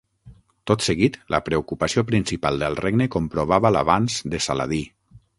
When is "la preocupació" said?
1.33-2.03